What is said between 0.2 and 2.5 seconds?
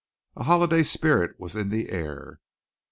A holiday spirit was in the air.